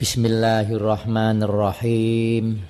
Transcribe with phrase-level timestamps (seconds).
[0.00, 2.64] Bismillahirrahmanirrahim.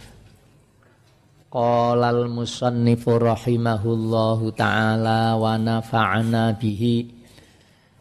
[1.46, 7.06] Qala al-musannifu rahimahullahu ta'ala wa nafa'ana bihi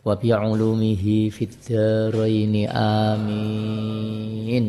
[0.01, 1.61] wa bi ulumihi fid
[2.73, 4.65] amin.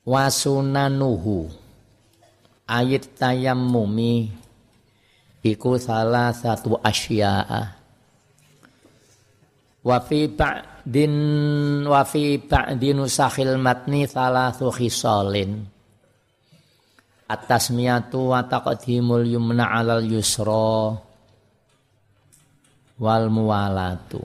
[0.00, 1.52] Wa sunanuhu
[2.64, 4.32] ayat tayammumi
[5.44, 7.76] iku salah satu asya'a
[9.84, 10.32] wa fi
[10.90, 15.62] ba'din wa fi ba'din nusakhil matni thalathu khisalin.
[17.30, 20.98] At-tasmiyatu wa taqdimul yumna 'alal yusra
[22.98, 24.18] wal muwalatu.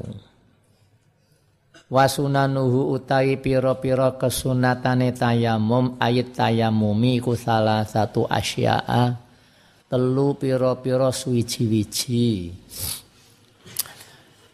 [1.85, 9.13] Wa sunanuhu utawi pira-pira kesunatane tayamum ayat tayamumi ku salah satu asya'a
[9.85, 12.57] telu pira-pira suwiji-wiji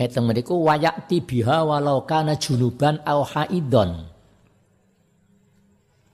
[0.01, 4.09] Eteng mriku wayakti biha walau kana junuban au haidon.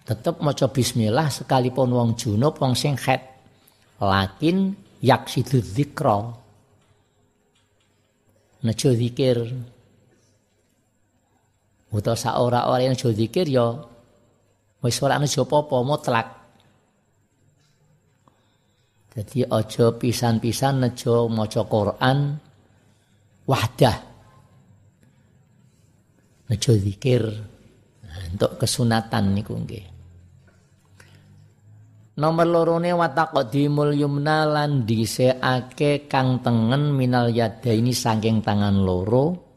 [0.02, 2.96] Tetep maca bismillah sekalipun wong junub wong sing.
[4.00, 4.72] Lakin
[5.04, 6.32] yaksidu dzikra.
[8.64, 9.38] Nejo zikir.
[11.88, 13.78] Utawa sak ora-ora yang nejo zikir ya
[14.82, 16.28] wis ora nejo apa-apa mutlak.
[19.14, 22.47] Jadi aja pisan-pisan nejo maca Quran
[23.48, 23.96] wahdah.
[26.48, 27.24] Nejo zikir
[28.04, 29.86] nah, untuk kesunatan niku nggih.
[32.18, 39.48] Nomor lorone taqdimul yumna lan dhisikake kang tengen minal yada ini saking tangan loro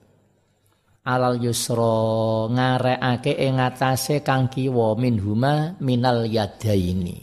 [1.02, 7.18] alal yusra ngarekake ing atase kang kiwa minhuma minal yada ini.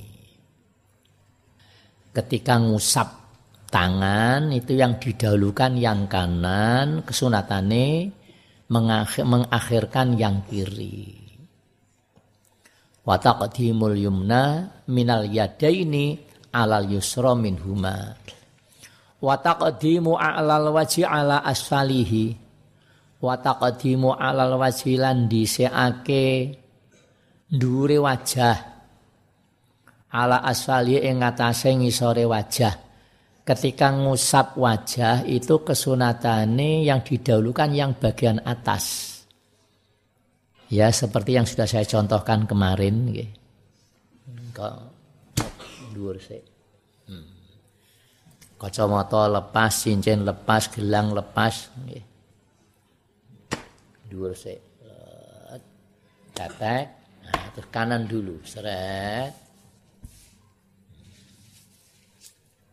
[2.10, 3.28] Ketika ngusap
[3.68, 8.10] tangan itu yang didahulukan yang kanan kesunatane
[8.72, 11.16] mengakhir, mengakhirkan yang kiri.
[13.04, 16.20] Wa taqdimul yumna minal yadaini
[16.52, 18.16] alal yusra minhuma.
[19.20, 22.48] Wa taqdimu alal waji ala asfalihi.
[23.18, 26.26] Wa alal waji lan dhisikake
[27.52, 28.58] ndure wajah.
[30.08, 32.88] Ala asfali ing ngatasé ngisore wajah
[33.48, 39.16] ketika ngusap wajah itu kesunatane yang didahulukan yang bagian atas.
[40.69, 43.09] Ya seperti yang sudah saya contohkan kemarin.
[45.98, 46.42] Sik.
[47.09, 47.25] Hmm.
[48.60, 51.72] Kacamata lepas, cincin lepas, gelang lepas.
[54.12, 54.60] Sik.
[56.36, 56.84] Tetek.
[57.25, 58.36] Nah, terus kanan dulu.
[58.44, 59.47] Seret.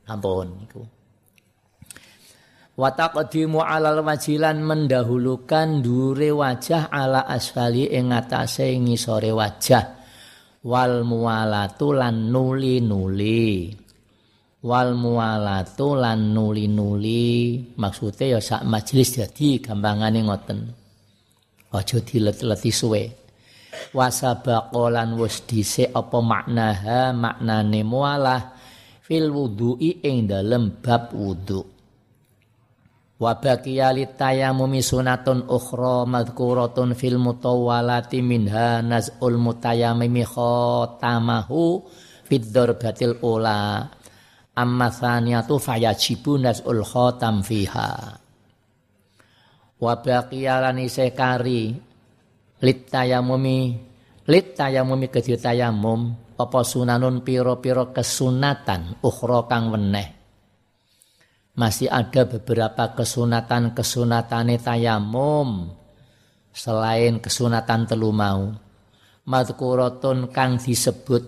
[0.06, 0.82] Ampun iku.
[2.76, 9.96] Wa alal wajilan mendahulukan dure wajah ala asfali ing ngatasé ngisore wajah.
[10.66, 13.72] Wal muwalatu lan nuli-nuli.
[14.66, 17.64] Wal muwalatu lan nuli-nuli.
[17.80, 20.60] Maksudnya ya sak majelis dadi gampangane ngoten.
[21.72, 23.04] Aja dilet-leti suwe.
[23.96, 28.55] Wasabaqolan wis dhisik apa maknaha maknane mualah
[29.06, 31.76] fil wudu'i ing dalem bab wudu.
[33.16, 41.80] wa baqiya litayamumi sunatun ukhra madhkuratun fil mutawwalati minha naz'ul mutayammimi khatamahu
[42.28, 43.88] fid darbatil ula
[44.52, 48.20] amma thaniyatu fayajibu naz'ul khatam fiha
[49.80, 50.84] wa baqiya lan
[51.16, 51.72] kari
[52.60, 53.60] litayamumi
[54.28, 60.16] litayamumi kedhi tayamum apa sunanun piro-piro kesunatan ukhra kang weneh
[61.56, 65.72] masih ada beberapa kesunatan-kesunatane tayamum
[66.56, 68.52] selain kesunatan telu mau.
[69.26, 71.24] Madkuratun kang disebut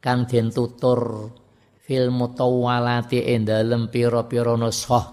[0.00, 1.30] kang den tutur
[1.84, 4.56] fil mutawwalati ing dalem pira-pira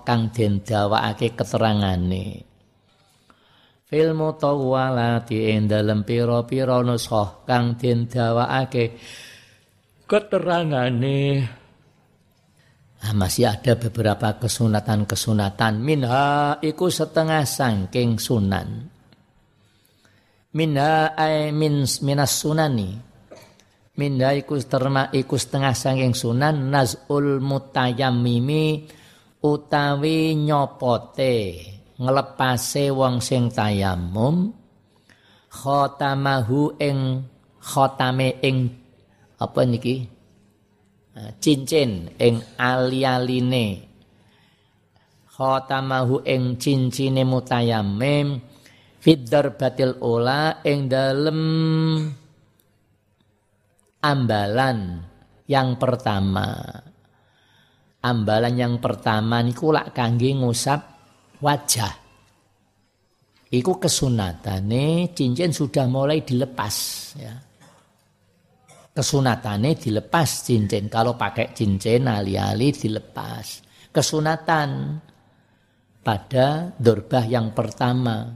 [0.07, 2.48] kang den dawakake keterangane.
[3.89, 8.93] Fil mutawwalati ing dalem pira-pira nuskhah kang den dawakake
[10.05, 11.49] keterangane
[12.99, 15.79] Nah, masih ada beberapa kesunatan-kesunatan.
[15.79, 18.91] Minha iku setengah sangking sunan.
[20.51, 22.99] Minha ay min, minas sunani.
[23.95, 26.67] Minha iku terma iku setengah sangking sunan.
[26.67, 28.91] Naz'ul mutayammimi
[29.47, 31.37] utawi nyopote.
[31.99, 34.55] Ngelepase wong sing tayamum.
[35.51, 37.27] Khotamahu ing
[37.59, 38.71] khotame ing
[39.35, 40.19] apa niki?
[41.39, 43.83] cincin ing ali-aline
[45.27, 48.39] khatamahu ing cincine mutayammim
[48.99, 51.41] fiddar batil ula ing dalem
[53.99, 54.79] ambalan
[55.47, 56.55] yang pertama
[57.99, 60.98] ambalan yang pertama niku lak kangge ngusap
[61.39, 61.93] wajah
[63.49, 66.75] iku kesunatane cincin sudah mulai dilepas
[67.17, 67.49] ya
[68.99, 70.91] kesunatane dilepas cincin.
[70.91, 73.63] Kalau pakai cincin ali-ali dilepas.
[73.95, 74.99] Kesunatan
[76.03, 78.27] pada dorbah yang pertama.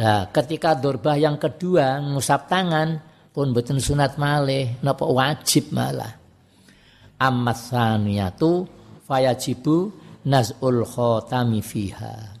[0.00, 2.98] Nah, ketika dorbah yang kedua ngusap tangan
[3.30, 6.18] pun betul sunat malih, napa wajib malah.
[7.20, 8.66] Amma tsaniyatu
[9.06, 9.92] fayajibu
[10.26, 12.40] naz'ul khotami fiha.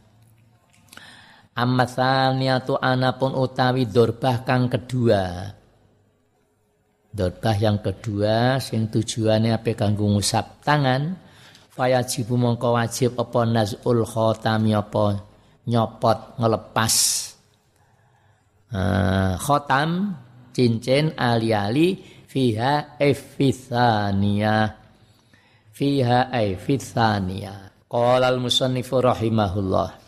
[1.60, 5.52] Amma tsaniyatu anapun utawi dorbah kang kedua.
[7.10, 11.18] Dotbah yang kedua sing tujuannya apa kanggo ngusap tangan
[11.74, 15.18] fayajibu mongko wajib apa nazul khotami apa
[15.66, 16.94] nyopot ngelepas.
[18.70, 20.14] Uh, khotam
[20.54, 21.98] cincin ali-ali
[22.30, 24.78] fiha efithania
[25.74, 29.98] fiha efithania qala al musannifu rahimahullah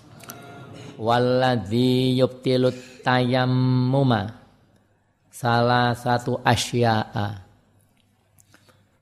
[1.02, 4.38] walladzi yubtilut tayammuma
[5.34, 7.42] salah satu asya'a.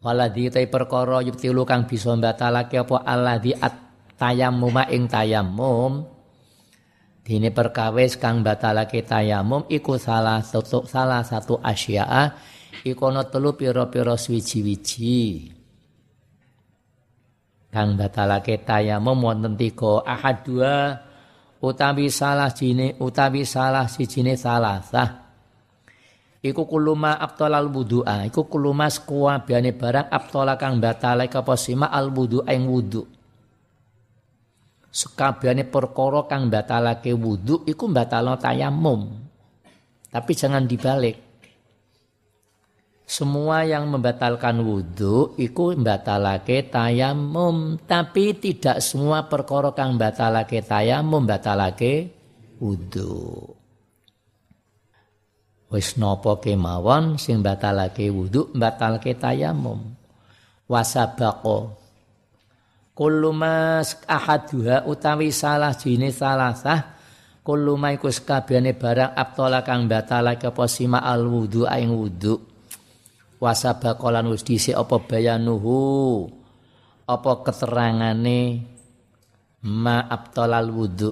[0.00, 3.76] Waladhi tay perkara yubtilu kang bisa batalake apa alladhi at
[4.16, 6.08] tayammum ing tayammum.
[7.20, 12.32] Dene perkawis kang batalake tayammum iku salah satu salah satu asya'a.
[12.80, 15.59] Iku ana telu pira-pira swiji-wiji
[17.70, 20.02] kang batalake tayammum wonten tiga.
[20.02, 20.98] Ahad dua
[21.62, 25.10] utawi salah jine utawi salah sijine salah sah
[26.42, 32.66] iku kuluma abtalal wudu'a iku kuluma sekuwabiane barang abtala kang batale kaposima al wudu'a ing
[32.66, 33.02] wudu.
[34.90, 39.22] Sekabehane perkara kang batalake wudu iku batalo tayamum.
[40.10, 41.29] Tapi jangan dibalik
[43.10, 52.14] semua yang membatalkan wudhu iku batalake tayamum tapi tidak semua perkara kang batalake tayamum batalake
[52.62, 53.50] wudhu
[55.74, 59.94] wis napa kemawon sing batalake wudu batalake tayamum
[60.66, 61.78] wasabaqo
[62.94, 66.94] kullu mas ahaduha utawi salah jenis salasah
[67.46, 72.49] kullu ma iku barang abtala kang batalake apa sima al wudu ing wudu
[73.40, 76.28] wasabaqo lan wis dhisik apa bayanuhu
[77.08, 78.62] apa keterangane
[79.64, 81.10] ma abtalal wudu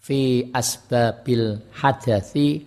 [0.00, 2.64] fi asbabil hadasi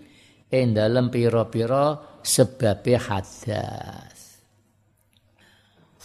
[0.50, 4.42] ing dalem pira-pira sebabe hadas.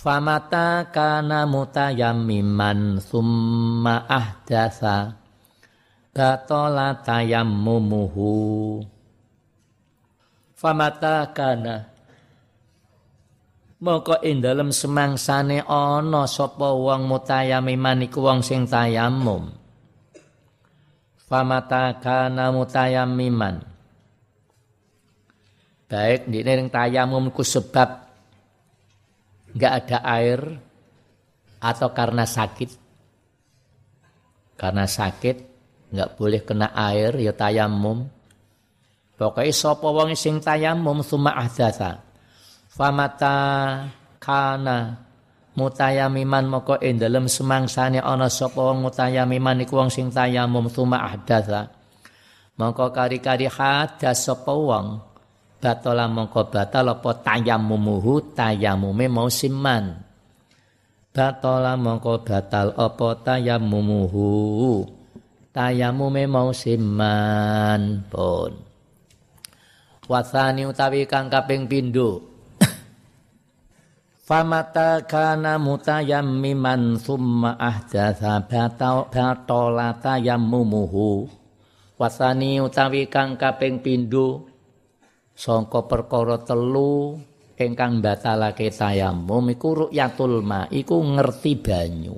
[0.04, 5.16] Famata kana mutayammiman summa ahdasa
[6.12, 8.84] batala tayammumuhu.
[10.52, 11.93] Famata kana
[13.82, 19.50] Moko ing dalem semangsane ana sapa wong mutayammiman iku wong sing tayammum.
[21.26, 23.74] Famata kana mutayammiman
[25.94, 27.88] baik di ning tayamumku sebab
[29.54, 30.40] nggak ada air
[31.62, 32.70] atau karena sakit.
[34.58, 35.36] Karena sakit
[35.94, 38.10] nggak boleh kena air ya tayamum.
[39.14, 42.02] Pokoknya sapa wong sing tayamum summa ahdatsa
[42.74, 43.38] famata
[44.18, 44.98] kana
[45.54, 51.70] mutayamiman moko ing dalem semangsane ana sapa wong mutayamiman iku wong sing tayamum summa ahdatsa.
[52.58, 54.98] Mongko kari-kari hadas sapa wong
[55.62, 60.02] batala mongko batal apa tayamumuhu tayamume mau siman.
[61.14, 64.82] Batala mongko batal apa tayamumuhu
[65.54, 68.58] tayamume mau siman pun.
[70.10, 72.33] Wasani utawi kang kaping pindho
[74.24, 81.28] Famata kana mutayammiman summa ahdatsa batala tayammumuhu
[82.00, 84.48] wasani utawi kang kaping pindho
[85.36, 87.20] sangka perkara telu
[87.60, 92.16] ingkang batalake tayamum iku ru'yatul ma iku ngerti banyu.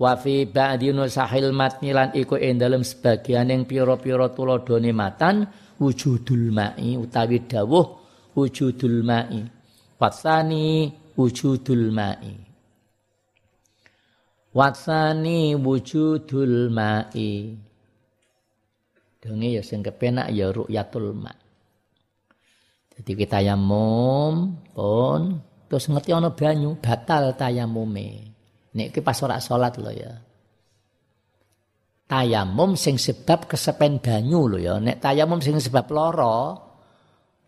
[0.00, 5.44] Wa fi ba'di nusahil matni lan iku ing dalem sebagian ing pira-pira tuladhane matan
[5.76, 7.86] wujudul ma'i utawi dawuh
[8.32, 9.63] wujudul ma'i
[9.98, 12.34] Wasani wujudul ma'i.
[14.54, 17.54] Wasani wujudul ma'i.
[19.24, 21.32] Dene ya sing kepenak ya ru'yatul ma.
[22.94, 28.30] Jadi kita yamum pun terus ngerti ana banyu batal tayamume.
[28.76, 30.12] Nek iki pas ora salat lho ya.
[32.04, 34.74] Tayamum sing sebab kesepen banyu lho ya.
[34.76, 36.60] Nek tayamum sing sebab lara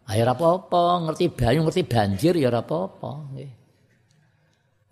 [0.06, 3.10] Ayo ora apa-apa, ngerti banyu, ngerti banjir ya ora apa-apa.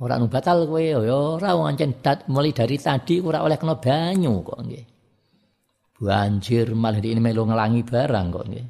[0.02, 1.94] Ora nu batal kowe ya ora ancen
[2.26, 4.87] mulai dari tadi ora oleh kena banyu kok nggih.
[5.94, 8.66] Banjir malah ini melu ngelangi barang kok nggih.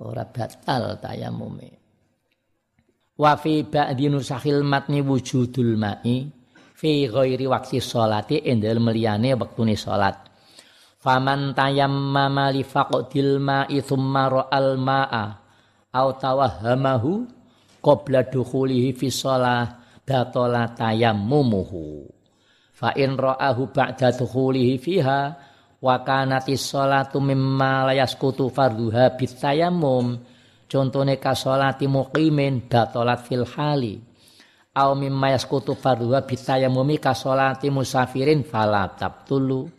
[0.00, 1.68] Ora batal tayamume.
[3.18, 6.24] Wa fi ba'di nusahil matni wujudul ma'i
[6.72, 10.27] fi ghairi waqti sholati endel meliyane wektune salat.
[11.08, 15.24] Faman tayammama li faqdil ma'i thumma ra'al ma'a
[15.88, 17.24] au tawahhamahu
[17.80, 22.12] qabla dukhulihi fi shalah batala tayammumuhu.
[22.76, 25.20] Fa in ra'ahu ba'da dukhulihi fiha
[25.80, 30.20] wa kanati sholatu mimma la yasqutu fardhuha bitayammum.
[30.68, 33.96] Contone ka sholati muqimin batalat fil hali.
[34.76, 39.77] Au mimma yasqutu fardhuha bitayammumi ka sholati musafirin fala tabtulu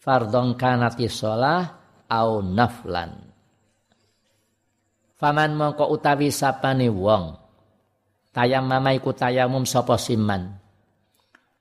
[0.00, 1.76] fardhon kanati sholah
[2.08, 3.12] au naflan.
[5.20, 7.36] Faman mongko utawi sapane wong
[8.32, 10.56] tayamum iku tayamum sapa siman.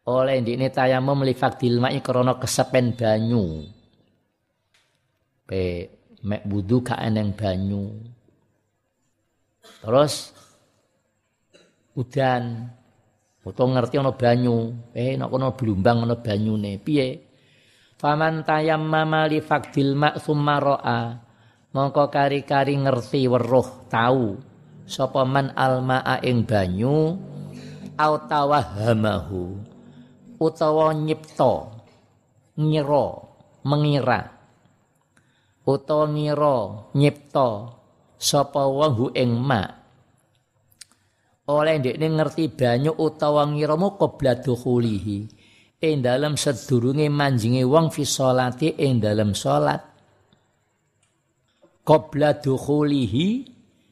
[0.09, 3.67] Oleh ndikne tayamum li fakdil mai krana kesepen banyu.
[5.43, 5.61] Pe
[6.23, 7.93] mek wudu ka eneng banyu.
[9.83, 10.33] Terus
[11.93, 12.73] udan
[13.45, 16.79] utawa ngerti ana banyu, eh nek ana blumbang ana banyune.
[16.81, 17.28] Piye?
[17.99, 20.55] Faman tayammama li fakdil ma summa.
[21.75, 24.39] Mongko kari-kari ngerti weruh tahu
[24.89, 27.13] sapa man almaa ing banyu
[27.93, 29.53] au tawahamahu
[30.39, 31.69] utawa nyipta
[32.57, 33.07] ngira
[33.67, 34.33] mengira.
[35.67, 36.57] Utawa ngira
[36.97, 37.49] nyipta
[38.17, 39.61] sapa wong hu ing ma.
[41.51, 45.17] Oleh ndekne ngerti banyu utawa ngira mu qabla dukhulihi
[45.79, 49.79] ing dalam sedurunge manjinge wong fi sholati ing dalam salat.
[51.87, 53.27] Qabla dukhulihi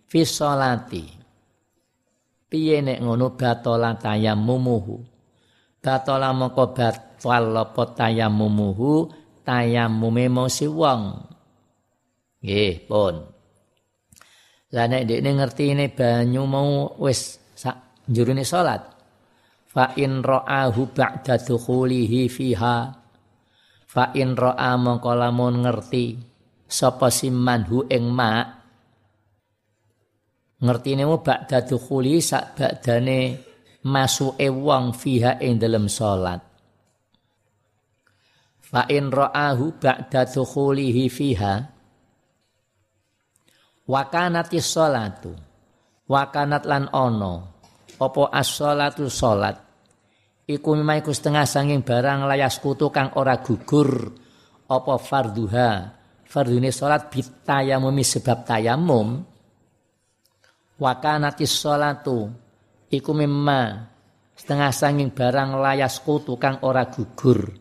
[0.05, 1.05] fi sholati
[2.47, 4.95] piye nek ngono batala tayammumuhu
[5.83, 9.07] batala moko batal apa tayammumuhu
[9.47, 11.15] tayammume mosi wong.
[12.43, 13.15] Nggih pun.
[14.75, 18.96] Lah nek dekne ngertine banyu mau wis sak njurune salat
[19.67, 22.77] fa in ra'ahu ba'da dukhulihi fiha.
[23.87, 26.15] Fa in ra'a mongko lamun ngerti
[26.67, 28.43] sapa siman hu ing ma
[30.57, 33.19] ngertine mu ba'da dukhuli sak badane
[33.87, 36.41] masuke wong fiha ing dalem salat.
[38.67, 41.55] Fa in ra'ahu ba'da dukhulihi fiha.
[43.87, 45.31] Wa kanatis salatu.
[46.07, 47.56] Wa kanat lan ono
[47.97, 49.57] apa as-salatu salat?
[50.47, 50.79] Iku
[51.11, 54.15] setengah sanging barang layas kutu kang ora gugur.
[54.67, 55.91] Apa farduha?
[56.23, 59.19] Fardune salat bitayamumi sebab tayamum.
[60.79, 62.31] Wa kanatis salatu?
[62.87, 63.91] Iku memang
[64.39, 67.51] setengah sanging barang layas kutu kang ora gugur.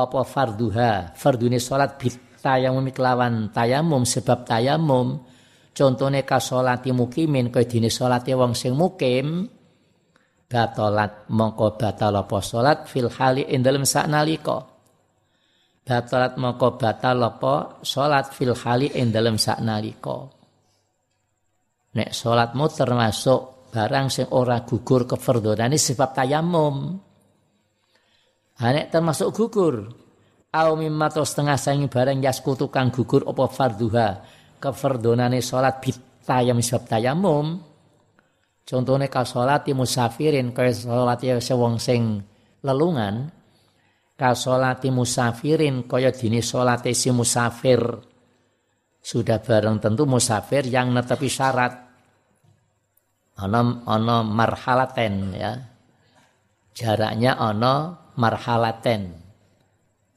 [0.00, 1.12] Apa farduha?
[1.12, 5.20] Fardune salat bitayamumi kelawan tayamum sebab tayamum
[5.76, 9.44] contone ka salati mukimin kaya dene salate wong sing mukim
[10.48, 14.64] batalat mongko batal apa salat fil hali ing dalem saknalika
[15.84, 19.36] batalat mongko batal apa salat fil hali ing dalem
[21.96, 26.76] nek salatmu termasuk barang sing ora gugur kefardhonane sebab tayamum
[28.60, 29.92] ha termasuk gugur
[30.56, 34.08] au mimma setengah sangi barang yaskutu gugur apa fardhuha
[34.58, 37.66] kefardhonane salat bitayam sebab tayamum
[38.66, 42.18] Contohnya kalau sholat musafirin, kaya sholat ya sewong sing
[42.66, 43.30] lelungan,
[44.18, 47.78] kalau sholat musafirin, kaya dini sholat si musafir,
[48.98, 51.78] sudah bareng tentu musafir yang netepi syarat.
[53.38, 55.52] Ono ono marhalaten ya.
[56.74, 57.74] Jaraknya ono
[58.18, 59.02] marhalaten.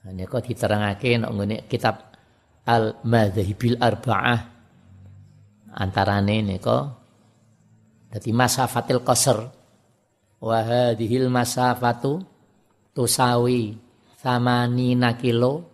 [0.10, 2.09] Ini kok diterangake ngene kitab
[2.70, 4.40] Al Madhahibil Arba'ah
[5.74, 6.84] antarane kok
[8.14, 9.38] jadi masafatil qasr
[10.42, 12.22] wa hadhil masafatu
[12.94, 13.78] tusawi
[14.22, 15.66] thamanina kilo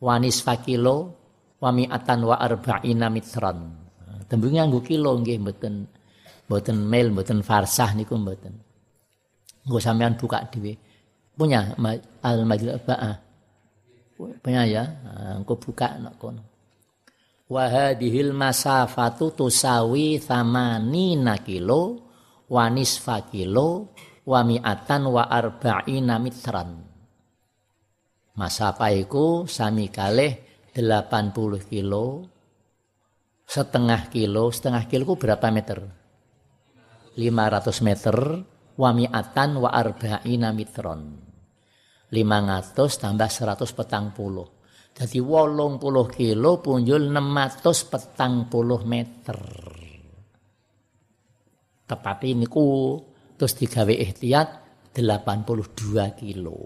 [0.00, 1.16] wa nisfa kilo
[1.58, 3.58] wa mi'atan wa arba'ina mitran.
[4.28, 5.74] Tembung nganggo kilo nggih mboten
[6.46, 8.54] mboten mil mboten farsah niku mboten.
[9.64, 10.76] Nggo sampean buka dhewe.
[11.34, 11.72] Punya
[12.22, 13.27] al majlis ba'ah.
[14.18, 14.82] Punya ya,
[15.38, 16.42] engko buka nek kono.
[17.46, 22.02] Wa hadhil masafatu tusawi thamanina kilo
[22.50, 23.94] wa nisfa kilo
[24.26, 26.82] wa mi'atan wa arba'ina mitran.
[28.34, 30.34] Masafa iku sami kalih
[30.74, 32.26] 80 kilo
[33.48, 35.78] setengah kilo setengah kilo ku berapa meter?
[37.16, 38.16] 500 meter
[38.78, 41.27] wa mi'atan wa arba'ina mitron
[42.08, 44.58] 500 tambah 100 petang puluh
[44.98, 49.38] jadi wolong puluh kilo punjul 600 petang puluh meter.
[51.86, 52.98] Tepat ini ku
[53.38, 54.48] terus digawe ihtiyat
[54.98, 56.58] 82 kilo.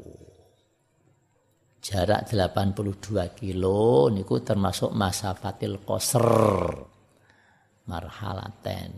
[1.82, 6.24] Jarak 82 kilo niku termasuk masa fatil koser
[7.84, 8.92] marhalaten.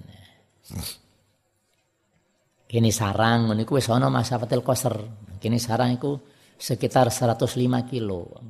[2.71, 4.95] Kini sarang niku wis ana fatil koser.
[5.43, 8.41] Kini sarang iku sekitar 105 kilo.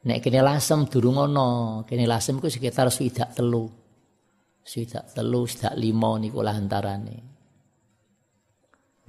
[0.00, 3.68] Nek kene lasem durung ana, kene lasem iku sekitar swidak telu.
[4.64, 7.18] Swidak telu, swidak lima niku lah antarane.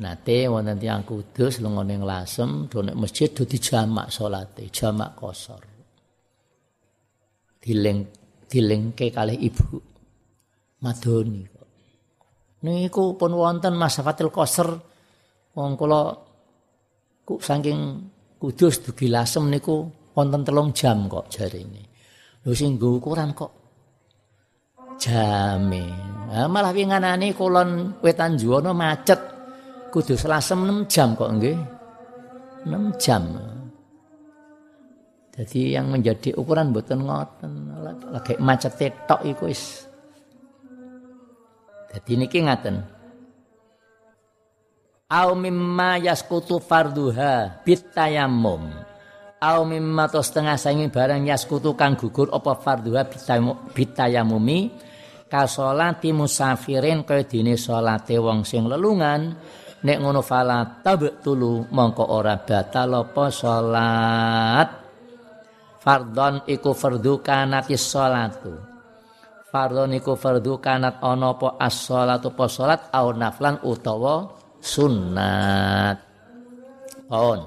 [0.01, 5.61] Nate wonten tiyang kudus lunga ning lasem, do nek masjid do dijamak salate, jamak kosor.
[7.61, 8.09] Dileng
[8.49, 9.79] dilengke kalih ibu
[10.83, 11.69] madoni kok.
[12.65, 14.69] Niku pun wonten masafatil koser
[15.55, 16.30] wong kula
[17.31, 21.83] ku saking kudus dugi lasem niku wonten telung jam kok jari ini.
[22.51, 23.51] Sing ukuran kok
[24.99, 25.87] jame.
[26.27, 29.31] Nah, malah winganane kulon wetan juwana macet.
[29.91, 31.55] Kudu selasem 6 jam kok nggih.
[32.67, 33.23] 6 jam.
[35.31, 37.51] Jadi yang menjadi ukuran mboten ngoten.
[38.11, 38.75] Lagi macet
[39.07, 39.87] tok iku wis.
[41.91, 43.00] Dadi niki ngaten.
[45.11, 48.71] Au mimma yaskutu farduha bitayammum.
[49.43, 53.03] Au mimma to setengah sangi barang yaskutu kang gugur apa fardhuha
[53.75, 54.71] bitayamumi.
[55.27, 59.35] Ka salati musafirin kaya dene salate wong sing lelungan.
[59.81, 64.69] Nek ngono fala tabtulu mongko ora batal apa salat
[65.81, 68.53] fardhon iku fardhu kanatis salatu
[69.49, 75.97] fardhon iku fardhu kanat ana apa as-salatu apa salat au naflan utawa sunnat.
[77.11, 77.41] On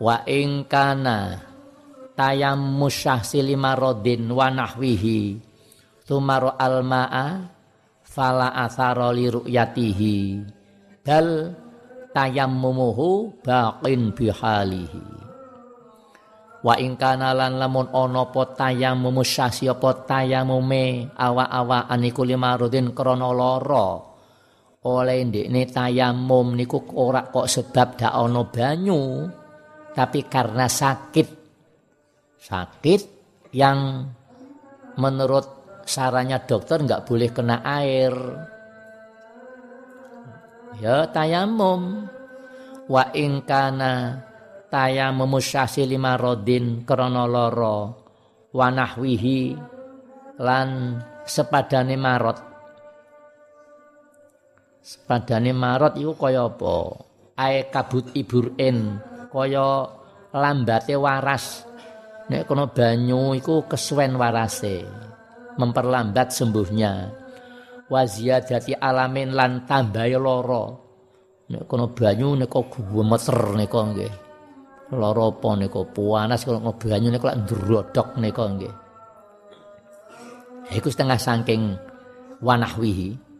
[0.00, 1.42] wa ing kana
[2.16, 5.52] tayammus syahsi limarodin wa nahwihi.
[6.06, 7.50] Tumaro almaa
[8.06, 10.16] fala athara li ru'yatihi.
[11.04, 11.52] Bal
[12.14, 15.24] tayammumuhu baqin bihalihi
[16.64, 24.13] wa ing lan lamun ana apa tayammum syahsi apa tayamume awa-awaan iku limarodin krana lara
[24.84, 29.24] oleh ndekne tayamum niku ora kok sebab dak ana banyu
[29.96, 31.28] tapi karena sakit.
[32.44, 33.02] Sakit
[33.56, 34.04] yang
[35.00, 35.46] menurut
[35.88, 38.12] sarannya dokter nggak boleh kena air.
[40.82, 42.04] Ya tayamum
[42.90, 44.20] wa ingkana
[44.68, 47.96] tayamum syasi lima rodin kronoloro
[48.52, 49.56] wanahwihi
[50.42, 52.53] lan sepadane marot
[54.84, 56.76] sepadane marot itu kaya apa?
[57.40, 59.00] Ae kabut iburin
[59.32, 59.88] kaya
[60.36, 61.64] lambate waras.
[62.28, 64.84] Nek kono banyu iku kesuwen warase
[65.56, 66.92] memperlambat sembuhnya.
[67.88, 70.64] Wa ziyadati alamin lan tambahi lara.
[71.48, 74.14] Nek kono banyu nek gumeter nika nggih.
[74.94, 78.74] Lara apa nika panas kono banyu nek lak ndrodok nika nggih.
[80.72, 81.76] Iku setengah saking
[82.40, 83.33] wanahwihi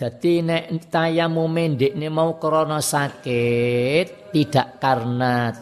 [0.00, 5.52] Jadi nek tayamume ndekne mau krana sakit tidak karena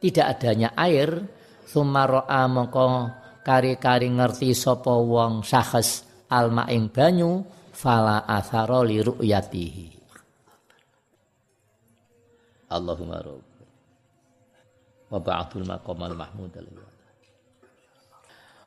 [0.00, 1.20] tidak adanya air
[1.68, 3.12] sumara'a mongko
[3.44, 9.88] kari-kari ngerti sapa wong sahas alma ing banyu fala athara li ru'yatihi.
[12.72, 13.44] Allahumma rabb
[15.12, 16.54] wa ba'atul maqamal mahmud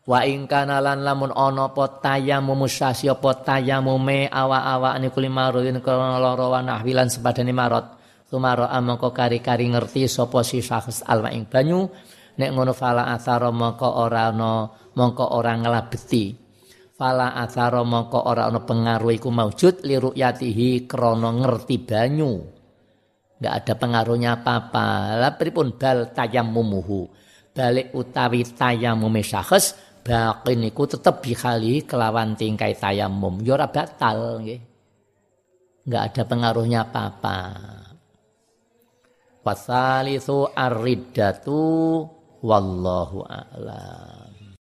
[0.04, 6.20] Wa ing kana lan lamun ana apa tayamum musasi apa tayamume awa-awa niku limarudin kana
[6.20, 7.88] lara wa nahwilan sepadane marot.
[8.28, 11.88] Tumaro amangka kari-kari ngerti sapa si syakhs alma ing banyu.
[12.36, 16.36] Nek ngono fala athara mongko ora ana mongko ora nglabeti.
[17.00, 22.32] Fala athara mongko ora ana pengaruh iku maujud li ru'yatihi krana ngerti banyu.
[23.40, 25.16] Enggak ada pengaruhnya apa-apa.
[25.16, 33.40] La pripun bal tayammumuhu balik utawi tayamume syakhs baqin niku tetep bihali kelawan tingkai tayamum.
[33.42, 34.62] Ya ora batal nggih.
[35.84, 37.40] Enggak ada pengaruhnya apa-apa.
[39.44, 40.80] Wasalisu ar
[42.44, 44.23] wallahu a'lam